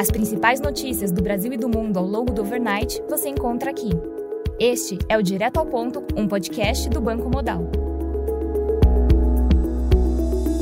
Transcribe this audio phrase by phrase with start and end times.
[0.00, 3.90] As principais notícias do Brasil e do mundo ao longo do overnight você encontra aqui.
[4.60, 7.68] Este é o Direto ao Ponto, um podcast do Banco Modal.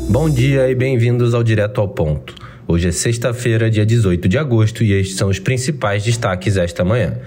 [0.08, 2.34] Bom dia e bem-vindos ao Direto ao Ponto.
[2.66, 7.18] Hoje é sexta-feira, dia 18 de agosto, e estes são os principais destaques esta manhã.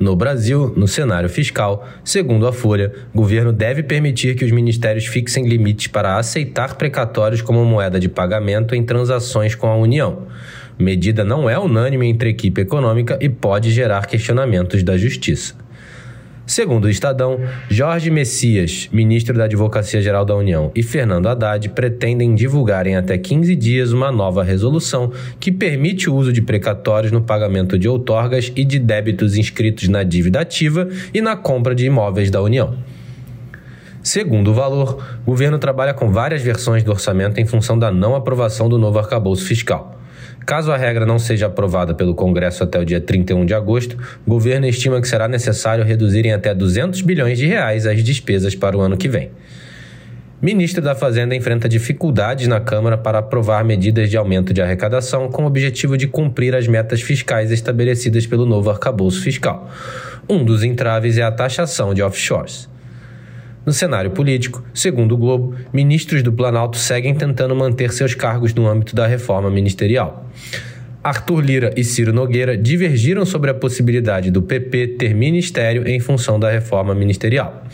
[0.00, 5.04] No Brasil, no cenário fiscal, segundo a Folha, o governo deve permitir que os ministérios
[5.04, 10.26] fixem limites para aceitar precatórios como moeda de pagamento em transações com a União.
[10.80, 15.54] Medida não é unânime entre equipe econômica e pode gerar questionamentos da Justiça.
[16.46, 22.34] Segundo o Estadão, Jorge Messias, ministro da Advocacia Geral da União, e Fernando Haddad pretendem
[22.34, 27.20] divulgar em até 15 dias uma nova resolução que permite o uso de precatórios no
[27.20, 32.30] pagamento de outorgas e de débitos inscritos na dívida ativa e na compra de imóveis
[32.30, 32.74] da União.
[34.02, 38.16] Segundo o valor, o governo trabalha com várias versões do orçamento em função da não
[38.16, 39.99] aprovação do novo arcabouço fiscal.
[40.46, 43.96] Caso a regra não seja aprovada pelo Congresso até o dia 31 de agosto,
[44.26, 48.54] o governo estima que será necessário reduzir em até 200 bilhões de reais as despesas
[48.54, 49.30] para o ano que vem.
[50.42, 55.42] Ministro da Fazenda enfrenta dificuldades na Câmara para aprovar medidas de aumento de arrecadação com
[55.42, 59.70] o objetivo de cumprir as metas fiscais estabelecidas pelo novo arcabouço fiscal.
[60.26, 62.70] Um dos entraves é a taxação de offshores.
[63.64, 68.66] No cenário político, segundo o Globo, ministros do Planalto seguem tentando manter seus cargos no
[68.66, 70.26] âmbito da reforma ministerial.
[71.02, 76.38] Arthur Lira e Ciro Nogueira divergiram sobre a possibilidade do PP ter ministério em função
[76.38, 77.64] da reforma ministerial.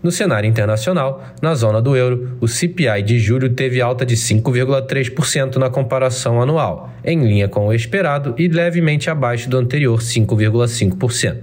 [0.00, 5.56] No cenário internacional, na zona do euro, o CPI de julho teve alta de 5,3%
[5.56, 11.36] na comparação anual, em linha com o esperado e levemente abaixo do anterior 5,5%.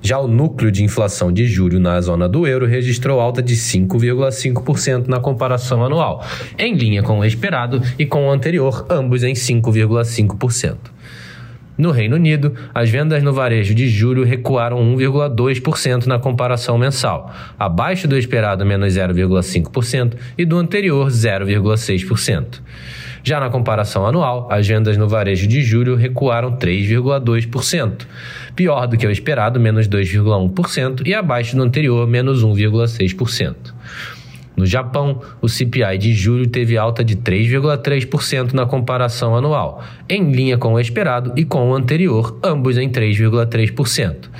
[0.00, 5.06] Já o núcleo de inflação de julho na zona do euro registrou alta de 5,5%
[5.06, 6.24] na comparação anual,
[6.58, 10.76] em linha com o esperado e com o anterior, ambos em 5,5%.
[11.76, 18.06] No Reino Unido, as vendas no varejo de julho recuaram 1,2% na comparação mensal, abaixo
[18.06, 22.60] do esperado menos 0,5% e do anterior 0,6%.
[23.24, 28.06] Já na comparação anual, as vendas no varejo de julho recuaram 3,2%,
[28.54, 33.54] pior do que o esperado, menos 2,1%, e abaixo do anterior, menos 1,6%.
[34.62, 40.56] No Japão, o CPI de julho teve alta de 3,3% na comparação anual, em linha
[40.56, 44.30] com o esperado e com o anterior, ambos em 3,3%.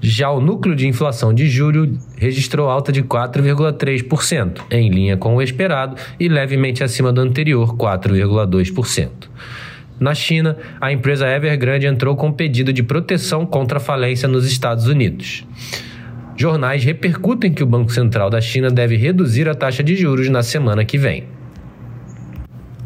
[0.00, 5.42] Já o núcleo de inflação de julho registrou alta de 4,3%, em linha com o
[5.42, 9.10] esperado e levemente acima do anterior, 4,2%.
[10.00, 14.86] Na China, a empresa Evergrande entrou com pedido de proteção contra a falência nos Estados
[14.86, 15.44] Unidos.
[16.36, 20.42] Jornais repercutem que o Banco Central da China deve reduzir a taxa de juros na
[20.42, 21.24] semana que vem.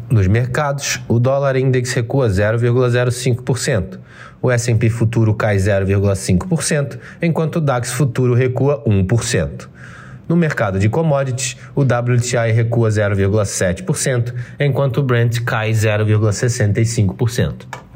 [0.09, 3.99] Nos mercados, o dólar index recua 0,05%,
[4.41, 9.67] o S&P futuro cai 0,5%, enquanto o DAX futuro recua 1%.
[10.27, 17.86] No mercado de commodities, o WTI recua 0,7%, enquanto o Brent cai 0,65%.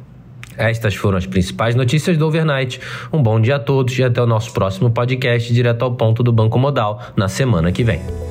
[0.62, 2.80] Estas foram as principais notícias do overnight.
[3.12, 6.32] Um bom dia a todos e até o nosso próximo podcast direto ao ponto do
[6.32, 8.31] Banco Modal na semana que vem.